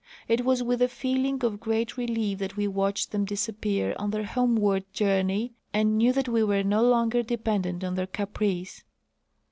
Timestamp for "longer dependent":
6.81-7.83